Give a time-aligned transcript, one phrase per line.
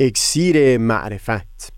[0.00, 1.72] اکسیر معرفت.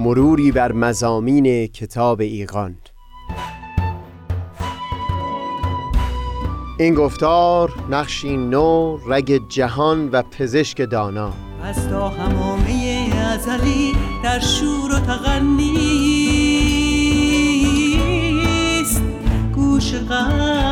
[0.00, 2.76] مروری بر مزامین کتاب ایقان
[6.78, 11.32] این گفتار نقشی نو رگ جهان و پزشک دانا.
[11.62, 13.92] از تا همامه ازلی
[14.24, 16.22] در شور و تغنیست.
[19.54, 20.71] گوش قلب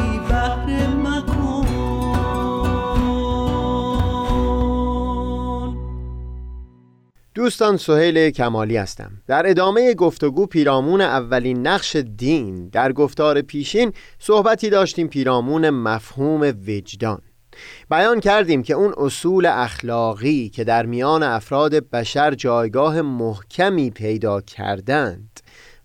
[7.41, 9.11] دوستان سهیل کمالی هستم.
[9.27, 17.21] در ادامه گفتگو پیرامون اولین نقش دین در گفتار پیشین صحبتی داشتیم پیرامون مفهوم وجدان.
[17.89, 25.39] بیان کردیم که اون اصول اخلاقی که در میان افراد بشر جایگاه محکمی پیدا کردند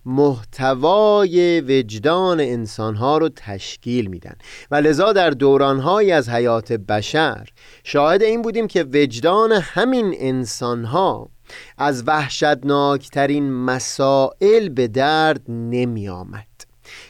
[0.05, 4.35] محتوای وجدان انسانها رو تشکیل میدن.
[4.71, 7.49] و لذا در دورانهایی از حیات بشر
[7.83, 11.29] شاهد این بودیم که وجدان همین انسانها
[11.77, 16.47] از وحشتناکترین مسائل به درد نمی آمد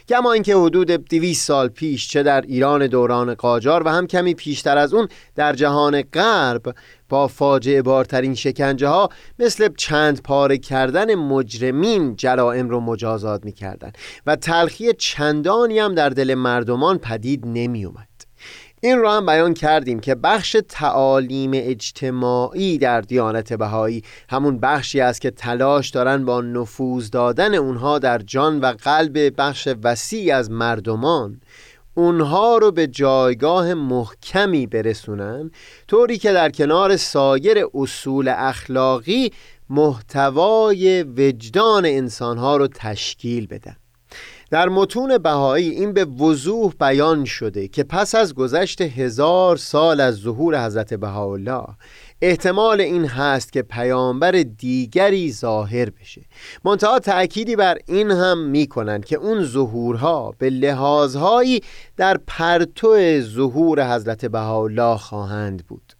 [0.08, 4.78] کما اینکه حدود 200 سال پیش چه در ایران دوران قاجار و هم کمی پیشتر
[4.78, 6.74] از اون در جهان غرب
[7.08, 13.92] با فاجعه بارترین شکنجه ها مثل چند پاره کردن مجرمین جرائم رو مجازات می کردن
[14.26, 18.07] و تلخی چندانی هم در دل مردمان پدید نمی اومد
[18.80, 25.20] این را هم بیان کردیم که بخش تعالیم اجتماعی در دیانت بهایی همون بخشی است
[25.20, 31.40] که تلاش دارن با نفوذ دادن اونها در جان و قلب بخش وسیع از مردمان
[31.94, 35.50] اونها رو به جایگاه محکمی برسونن
[35.88, 39.32] طوری که در کنار سایر اصول اخلاقی
[39.70, 43.76] محتوای وجدان انسانها رو تشکیل بدن.
[44.50, 50.14] در متون بهایی این به وضوح بیان شده که پس از گذشت هزار سال از
[50.14, 51.64] ظهور حضرت بهاءالله
[52.22, 56.22] احتمال این هست که پیامبر دیگری ظاهر بشه.
[56.64, 61.60] منتها تأکیدی بر این هم می‌کنند که اون ظهورها به لحاظهایی
[61.96, 65.92] در پرتو ظهور حضرت بهاءالله خواهند بود.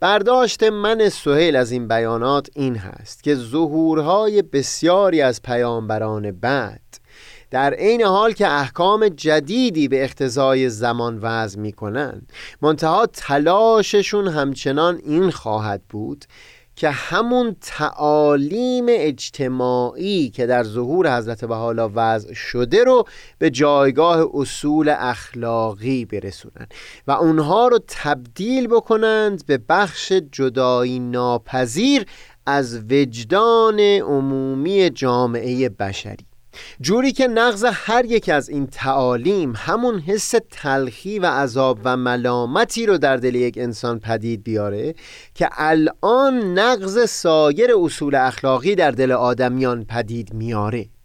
[0.00, 6.80] برداشت من سهیل از این بیانات این هست که ظهورهای بسیاری از پیامبران بعد
[7.56, 15.00] در عین حال که احکام جدیدی به اقتضای زمان وضع می کنند منتها تلاششون همچنان
[15.04, 16.24] این خواهد بود
[16.76, 23.04] که همون تعالیم اجتماعی که در ظهور حضرت بحالا وضع شده رو
[23.38, 26.66] به جایگاه اصول اخلاقی برسونن
[27.06, 32.06] و اونها رو تبدیل بکنند به بخش جدایی ناپذیر
[32.46, 36.25] از وجدان عمومی جامعه بشری.
[36.80, 42.86] جوری که نقض هر یک از این تعالیم همون حس تلخی و عذاب و ملامتی
[42.86, 44.94] رو در دل یک انسان پدید بیاره
[45.34, 50.95] که الان نقض سایر اصول اخلاقی در دل آدمیان پدید میاره.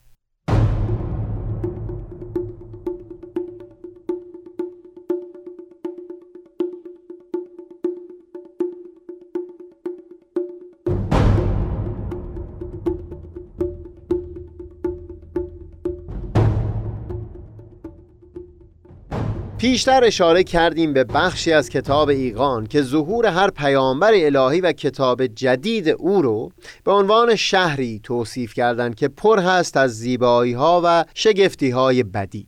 [19.61, 25.27] پیشتر اشاره کردیم به بخشی از کتاب ایقان که ظهور هر پیامبر الهی و کتاب
[25.27, 26.51] جدید او رو
[26.83, 32.47] به عنوان شهری توصیف کردند که پر هست از زیبایی ها و شگفتی های بدی.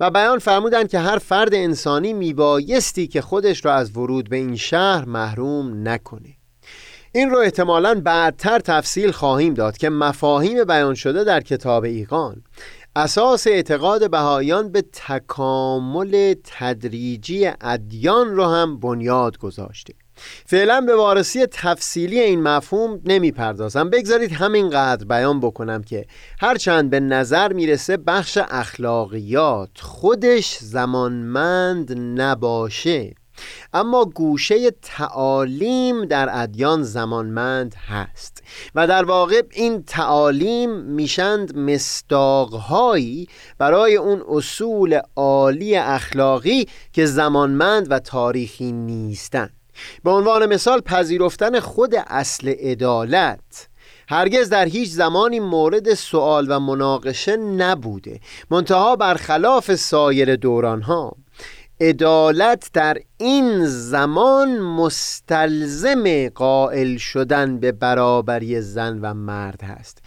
[0.00, 4.56] و بیان فرمودند که هر فرد انسانی میبایستی که خودش را از ورود به این
[4.56, 6.38] شهر محروم نکنه.
[7.12, 12.42] این رو احتمالا بعدتر تفصیل خواهیم داد که مفاهیم بیان شده در کتاب ایقان
[12.98, 19.94] اساس اعتقاد بهایان به تکامل تدریجی ادیان رو هم بنیاد گذاشته.
[20.46, 26.06] فعلا به وارسی تفصیلی این مفهوم نمی پردازم بگذارید همینقدر بیان بکنم که
[26.40, 33.14] هرچند به نظر می‌رسه بخش اخلاقیات خودش زمانمند نباشه.
[33.72, 38.42] اما گوشه تعالیم در ادیان زمانمند هست
[38.74, 47.98] و در واقع این تعالیم میشند مستاقهایی برای اون اصول عالی اخلاقی که زمانمند و
[47.98, 49.52] تاریخی نیستند.
[50.04, 53.68] به عنوان مثال پذیرفتن خود اصل عدالت
[54.08, 58.20] هرگز در هیچ زمانی مورد سوال و مناقشه نبوده
[58.50, 61.16] منتها برخلاف سایر دورانها.
[61.80, 69.98] عدالت در این زمان مستلزم قائل شدن به برابری زن و مرد هست.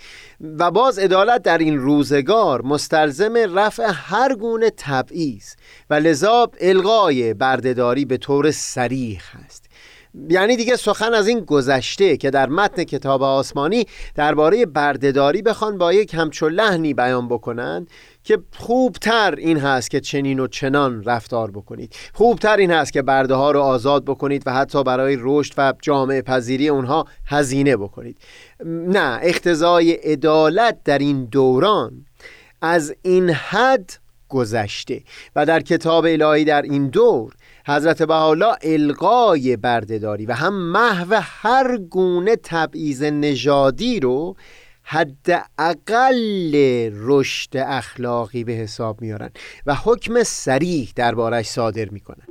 [0.60, 5.46] و باز عدالت در این روزگار مستلزم رفع هر گونه تبعیض
[5.90, 9.66] و لذا الغای بردهداری به طور سریح است
[10.30, 13.86] یعنی دیگه سخن از این گذشته که در متن کتاب آسمانی
[14.16, 17.90] درباره بردهداری بخوان با یک همچو لحنی بیان بکنند
[18.24, 21.96] که خوبتر این هست که چنین و چنان رفتار بکنید.
[22.14, 26.22] خوبتر این هست که برده ها رو آزاد بکنید و حتی برای رشد و جامعه
[26.22, 28.18] پذیری اونها هزینه بکنید.
[28.66, 32.06] نه اختزای عدالت در این دوران
[32.62, 33.94] از این حد
[34.30, 35.04] گذشته
[35.36, 37.34] و در کتاب الهی در این دور
[37.68, 44.36] حضرت بحالا القای بردهداری و هم محو هر گونه تبعیض نژادی رو
[44.94, 46.56] حد اقل
[46.94, 49.30] رشد اخلاقی به حساب میارن
[49.66, 52.31] و حکم سریح دربارش صادر می‌کنن.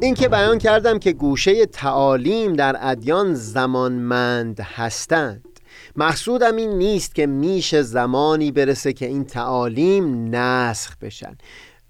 [0.00, 5.60] این که بیان کردم که گوشه تعالیم در ادیان زمانمند هستند.
[5.96, 11.36] مقصودم این نیست که میشه زمانی برسه که این تعالیم نسخ بشن.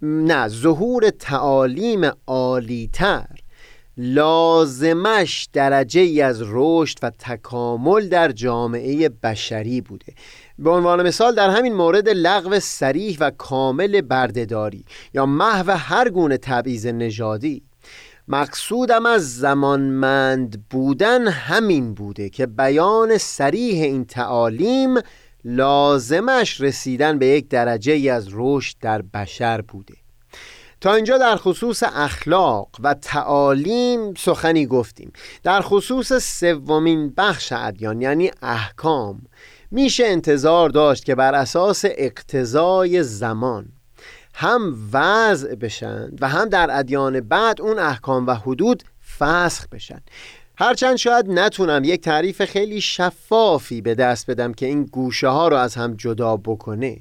[0.02, 3.26] نه ظهور تعالیم عالیتر
[3.96, 10.12] لازمش درجه ای از رشد و تکامل در جامعه بشری بوده.
[10.58, 14.84] به عنوان مثال در همین مورد لغو سریح و کامل بردهداری
[15.14, 17.67] یا محو هر گونه تبعیض نژادی
[18.30, 24.94] مقصودم از زمانمند بودن همین بوده که بیان سریح این تعالیم
[25.44, 29.94] لازمش رسیدن به یک درجه ای از رشد در بشر بوده.
[30.80, 35.12] تا اینجا در خصوص اخلاق و تعالیم سخنی گفتیم.
[35.42, 39.22] در خصوص سومین بخش ادیان یعنی احکام
[39.70, 43.68] میشه انتظار داشت که بر اساس اقتضای زمان
[44.40, 48.82] هم وضع بشن و هم در ادیان بعد اون احکام و حدود
[49.18, 50.00] فسخ بشن.
[50.58, 55.56] هرچند شاید نتونم یک تعریف خیلی شفافی به دست بدم که این گوشه ها رو
[55.56, 56.98] از هم جدا بکنه.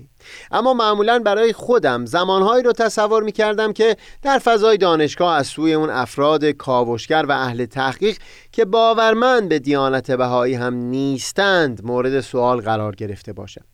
[0.52, 5.74] اما معمولا برای خودم زمانهایی رو تصور می کردم که در فضای دانشگاه از سوی
[5.74, 8.18] اون افراد کاوشگر و اهل تحقیق
[8.52, 13.66] که باورمند به دیانت بهایی هم نیستند مورد سوال قرار گرفته باشم.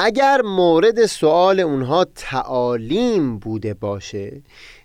[0.00, 4.42] اگر مورد سوال اونها تعالیم بوده باشه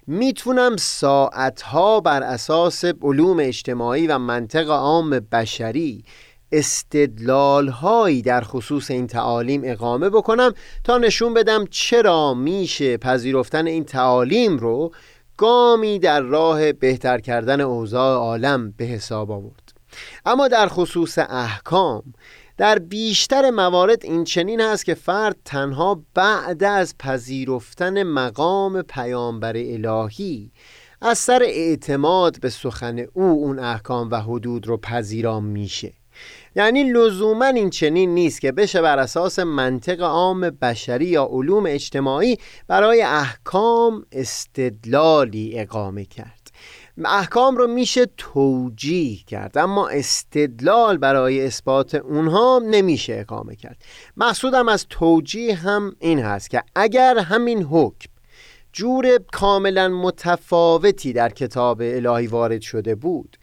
[0.07, 6.03] می‌تونم ساعتها بر اساس علوم اجتماعی و منطق عام بشری
[6.51, 13.83] استدلال هایی در خصوص این تعالیم اقامه بکنم تا نشون بدم چرا میشه پذیرفتن این
[13.83, 14.91] تعالیم رو
[15.37, 19.73] گامی در راه بهتر کردن اوضاع عالم به حساب آورد.
[20.25, 22.03] اما در خصوص احکام
[22.57, 30.51] در بیشتر موارد این چنین است که فرد تنها بعد از پذیرفتن مقام پیامبر الهی
[31.01, 35.93] از سر اعتماد به سخن او اون احکام و حدود رو پذیرا میشه.
[36.55, 42.37] یعنی لزوما این چنین نیست که بشه بر اساس منطق عام بشری یا علوم اجتماعی
[42.67, 46.42] برای احکام استدلالی اقامه کرد.
[47.05, 53.77] احکام رو میشه توجیه کرد اما استدلال برای اثبات اونها نمیشه اقامه کرد.
[54.17, 58.09] مقصودم از توجیه هم این هست که اگر همین حکم
[58.73, 63.37] جور کاملا متفاوتی در کتاب الهی وارد شده بود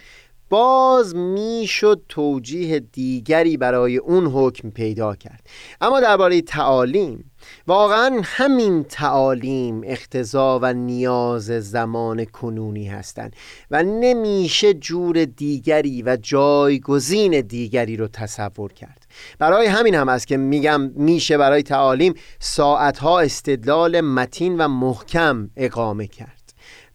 [0.50, 5.46] باز می‌شد توجیه دیگری برای اون حکم پیدا کرد.
[5.80, 7.29] اما درباره تعالیم
[7.66, 13.36] واقعا همین تعالیم اختزا و نیاز زمان کنونی هستند
[13.70, 19.06] و نمیشه جور دیگری و جایگزین دیگری رو تصور کرد.
[19.38, 26.06] برای همین هم است که میگم میشه برای تعالیم ساعتها استدلال متین و محکم اقامه
[26.06, 26.40] کرد.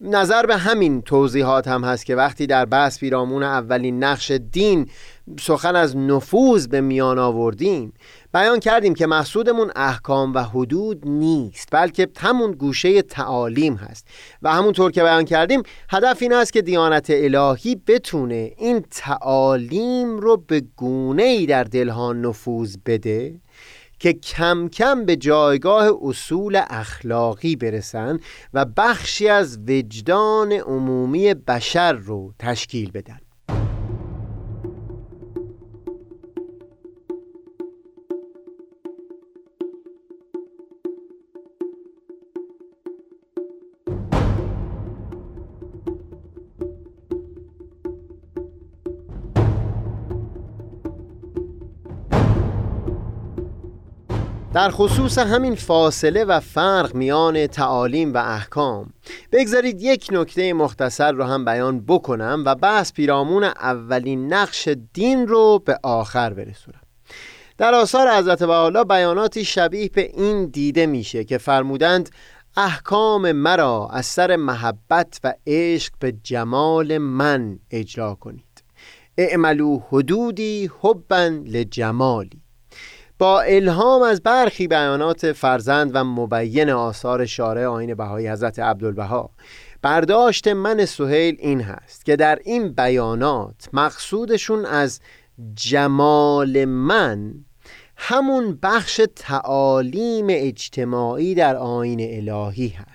[0.01, 4.89] نظر به همین توضیحات هم هست که وقتی در بحث پیرامون اولین نقش دین
[5.39, 7.93] سخن از نفوذ به میان آوردیم
[8.35, 14.07] بیان کردیم که مقصودمون احکام و حدود نیست بلکه همون گوشه تعالیم هست.
[14.41, 20.37] و همونطور که بیان کردیم هدف این است که دیانت الهی بتونه این تعالیم رو
[20.37, 23.35] به گونه ای در دلها نفوذ بده
[23.99, 28.19] که کم کم به جایگاه اصول اخلاقی برسن
[28.53, 33.19] و بخشی از وجدان عمومی بشر رو تشکیل بدن.
[54.55, 58.93] در خصوص همین فاصله و فرق میان تعالیم و احکام.
[59.31, 65.59] بگذارید یک نکته مختصر رو هم بیان بکنم و بحث پیرامون اولین نقش دین رو
[65.65, 66.81] به آخر برسونم.
[67.57, 72.09] در آثار حضرت بحالا بیاناتی شبیه به این دیده میشه که فرمودند
[72.57, 78.63] احکام مرا از سر محبت و عشق به جمال من اجرا کنید.
[79.17, 82.44] اعملو حدودی حبا لجمالی.
[83.19, 89.29] با الهام از برخی بیانات فرزند و مبین آثار شارع آین بهایی حضرت عبدالبها.
[89.81, 94.99] برداشت من سهیل این هست که در این بیانات مقصودشون از
[95.53, 97.33] جمال من
[97.97, 102.94] همون بخش تعالیم اجتماعی در آین الهی هست.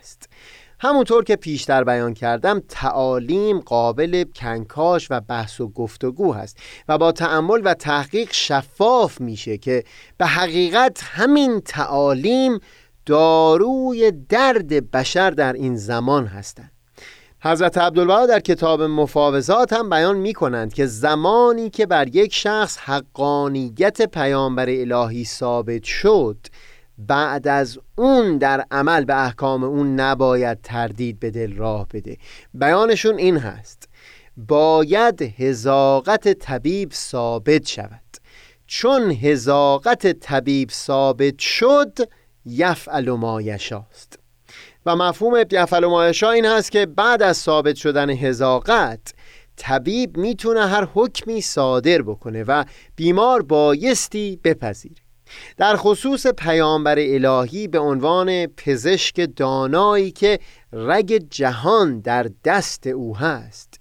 [0.82, 6.58] همونطور که پیشتر بیان کردم تعالیم قابل کنکاش و بحث و گفتگو هست
[6.88, 9.84] و با تعمل و تحقیق شفاف میشه که
[10.18, 12.58] به حقیقت همین تعالیم
[13.06, 16.72] داروی درد بشر در این زمان هستند.
[17.42, 22.78] حضرت عبدالبها در کتاب مفاوضات هم بیان می کنند که زمانی که بر یک شخص
[22.78, 26.37] حقانیت پیامبر الهی ثابت شد
[27.07, 32.16] بعد از اون در عمل به احکام اون نباید تردید به دل راه بده.
[32.54, 33.88] بیانشون این هست.
[34.37, 38.00] باید هزاقت طبیب ثابت شود.
[38.66, 41.99] چون هزاقت طبیب ثابت شد
[42.47, 44.19] یفعل ما یشاست.
[44.87, 49.14] و مفهوم یفعل ما یشا این هست که بعد از ثابت شدن هزاقت
[49.57, 52.64] طبیب می‌تونه هر حکمی صادر بکنه و
[52.97, 55.10] بیمار بایستی بپذیره.
[55.56, 60.38] در خصوص پیامبر الهی به عنوان پزشک دانایی که
[60.72, 63.80] رگ جهان در دست او هست.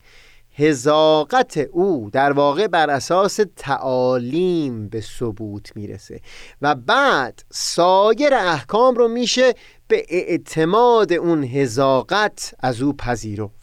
[0.60, 6.20] هزاقت او در واقع بر اساس تعالیم به ثبوت می‌رسه
[6.62, 9.54] و بعد سایر احکام رو میشه
[9.88, 13.59] به اعتماد اون هزاقت از او پذیرفت.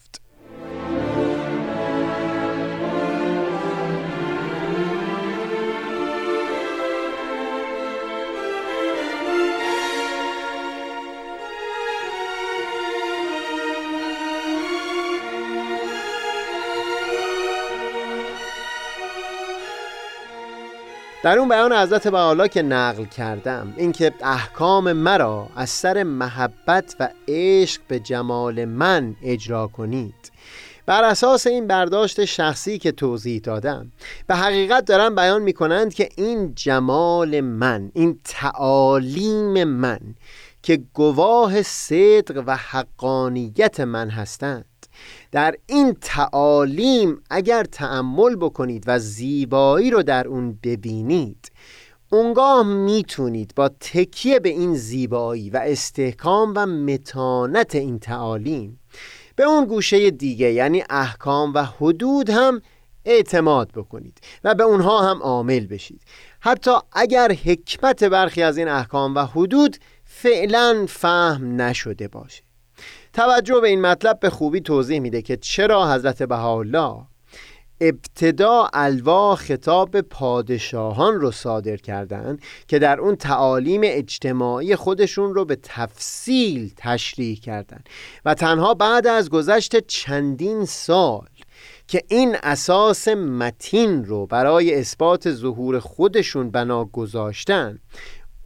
[21.27, 27.09] در اون بیان حضرت بحالا که نقل کردم اینکه احکام مرا از سر محبت و
[27.29, 30.33] عشق به جمال من اجرا کنید.
[30.87, 33.93] بر اساس این برداشت شخصی که توضیح دادم
[34.27, 40.01] به حقیقت دارن بیان می کنند که این جمال من این تعالیم من
[40.63, 44.76] که گواه صدق و حقانیت من هستند.
[45.33, 51.51] در این تعالیم اگر تأمل بکنید و زیبایی رو در اون ببینید
[52.13, 58.81] اونگاه می‌تونید با تکیه به این زیبایی و استحکام و متانت این تعالیم
[59.37, 62.63] به اون گوشه دیگه یعنی احکام و حدود هم
[63.05, 66.01] اعتماد بکنید و به اونها هم عامل بشید.
[66.41, 72.46] حتی اگر حکمت برخی از این احکام و حدود فعلا فهم نشده باشه.
[73.17, 76.97] توجه به این مطلب به خوبی توضیح میده که چرا حضرت بهاءالله
[77.81, 85.59] ابتدا الوا خطاب پادشاهان رو صادر کردند که در اون تعالیم اجتماعی خودشون رو به
[85.63, 87.89] تفصیل تشریح کردند
[88.25, 91.29] و تنها بعد از گذشت چندین سال
[91.89, 97.79] که این اساس متین رو برای اثبات ظهور خودشون بنا گذاشتن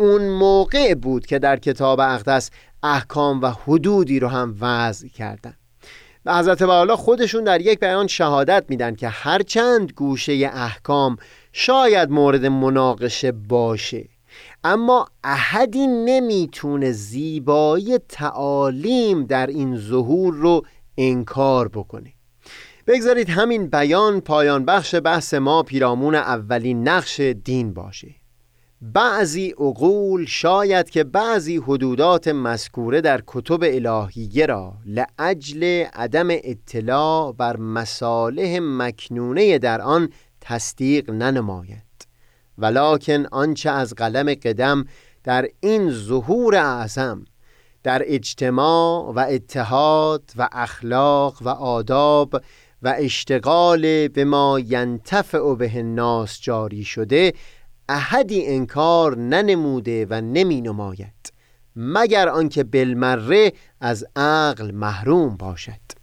[0.01, 2.51] اون موقع بود که در کتاب اقدس
[2.83, 5.55] احکام و حدودی رو هم وضع کردن.
[6.25, 11.17] و حضرت والا خودشون در یک بیان شهادت میدن که هرچند گوشه احکام
[11.53, 14.09] شاید مورد مناقشه باشه
[14.65, 20.63] اما احدی نمی‌تونه زیبایی تعالیم در این ظهور رو
[20.99, 22.13] انکار بکنه.
[22.87, 28.20] بگذارید همین بیان پایان بخش بحث ما پیرامون اولین نقش دین باشه.
[28.83, 37.57] بعضی عقول شاید که بعضی حدودات مذکوره در کتب الهیه را لعجل عدم اطلاع بر
[37.57, 40.09] مصالح مکنونه در آن
[40.41, 42.09] تصدیق ننماید.
[42.59, 44.85] ولکن آنچه از قلم قدم
[45.25, 47.25] در این ظهور اعظم
[47.83, 52.43] در اجتماع و اتحاد و اخلاق و آداب
[52.83, 57.33] و اشتغال به ما ینتفع به الناس جاری شده
[57.93, 61.33] احدی انکار ننموده و نمی نماید
[61.77, 66.00] مگر آنکه بالمره از عقل محروم باشد.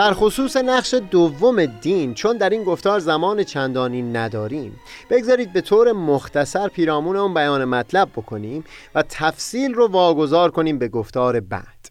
[0.00, 4.80] در خصوص نقش دوم دین چون در این گفتار زمان چندانی نداریم.
[5.10, 8.64] بگذارید به طور مختصر پیرامون اون بیان مطلب بکنیم
[8.94, 11.90] و تفصیل رو واگذار کنیم به گفتار بعد.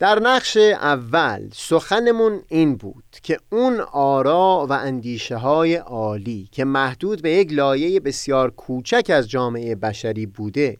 [0.00, 7.22] در نقش اول سخنمون این بود که اون آرا و اندیشه های عالی که محدود
[7.22, 10.78] به یک لایه بسیار کوچک از جامعه بشری بوده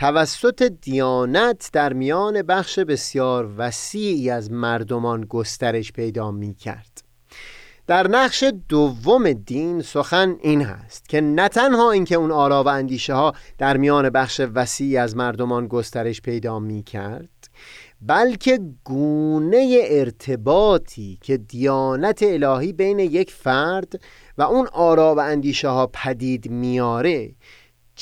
[0.00, 7.02] توسط دیانت در میان بخش بسیار وسیعی از مردمان گسترش پیدا می کرد
[7.86, 13.14] در نقش دوم دین سخن این هست که نه تنها اینکه اون آرا و اندیشه
[13.14, 17.48] ها در میان بخش وسیعی از مردمان گسترش پیدا می کرد
[18.02, 24.00] بلکه گونه ارتباطی که دیانت الهی بین یک فرد
[24.38, 27.34] و اون آرا و اندیشه ها پدید میاره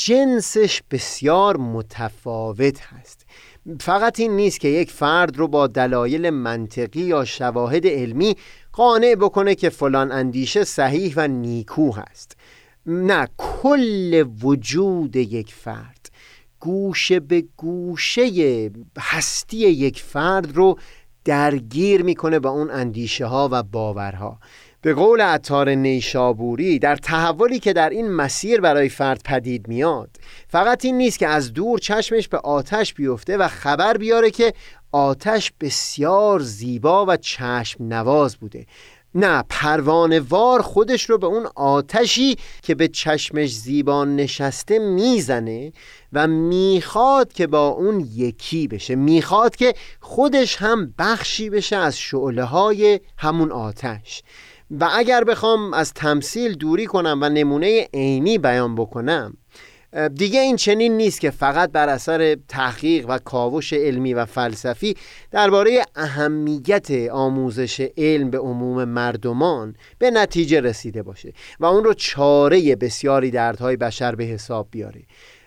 [0.04, 3.26] جنسش بسیار متفاوت هست.
[3.80, 8.36] فقط این نیست که یک فرد رو با دلایل منطقی یا شواهد علمی
[8.72, 12.36] قانع بکنه که فلان اندیشه صحیح و نیکو هست.
[12.86, 16.10] نه کل وجود یک فرد
[16.60, 18.30] گوشه به گوشه
[18.98, 20.78] هستی یک فرد رو
[21.24, 24.38] درگیر می‌کنه با اون اندیشه ها و باورها.
[24.82, 30.10] به قول عطار نیشابوری در تحولی که در این مسیر برای فرد پدید میاد
[30.48, 34.52] فقط این نیست که از دور چشمش به آتش بیفته و خبر بیاره که
[34.92, 38.66] آتش بسیار زیبا و چشم نواز بوده.
[39.14, 45.72] نه پروانه وار خودش رو به اون آتشی که به چشمش زیبا نشسته می‌زنه
[46.12, 48.94] و می‌خواد که با اون یکی بشه.
[48.94, 54.22] می‌خواد که خودش هم بخشی بشه از شعله های همون آتش.
[54.70, 59.36] و اگر بخوام از تمثیل دوری کنم و نمونه عینی بیان بکنم
[60.14, 64.96] دیگه این چنین نیست که فقط بر اثر تحقیق و کاوش علمی و فلسفی
[65.30, 72.76] درباره اهمیت آموزش علم به عموم مردمان به نتیجه رسیده باشه و اون رو چاره
[72.76, 75.02] بسیاری دردهای بشر به حساب بیاره.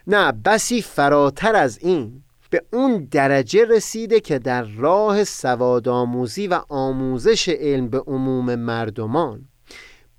[0.08, 7.50] نه بسی فراتر از این به اون درجه رسیده که در راه سوادآموزی و آموزش
[7.50, 9.48] علم به عموم مردمان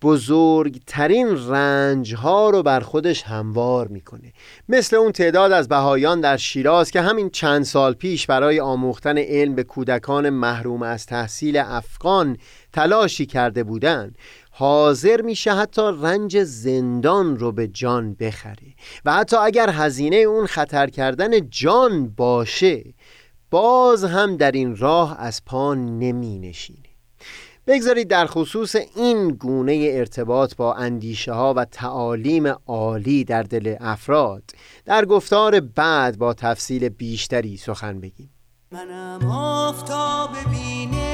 [0.02, 4.32] بزرگترین رنج ها رو بر خودش هموار می‌کنه.
[4.68, 9.54] مثل اون تعداد از بهایان در شیراز که همین چند سال پیش برای آموختن علم
[9.54, 12.36] به کودکان محروم از تحصیل افغان
[12.72, 14.18] تلاشی کرده بودند.
[14.54, 20.86] حاضر میشه حتی رنج زندان رو به جان بخره و حتی اگر هزینه اون خطر
[20.86, 22.84] کردن جان باشه
[23.50, 26.78] باز هم در این راه از پا نمی نشینه
[27.66, 34.42] بگذارید در خصوص این گونه ارتباط با اندیشه ها و تعالیم عالی در دل افراد
[34.84, 38.30] در گفتار بعد با تفصیل بیشتری سخن بگیم.
[38.72, 41.11] منم آفتاب بینه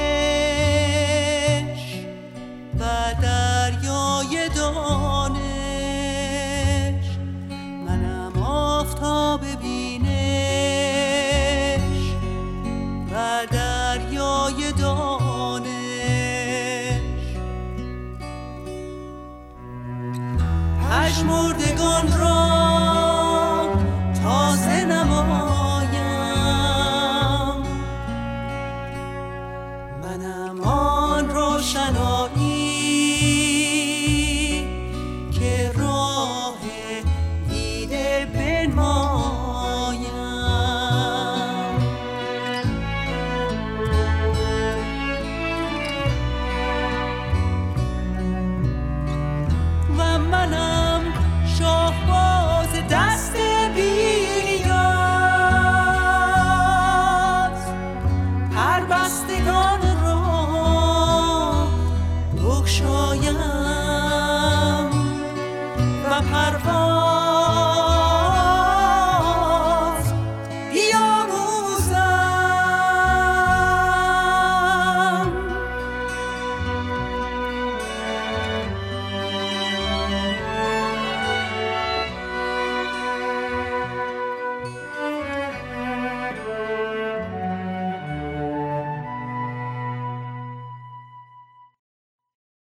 [21.19, 22.48] پژمردگان را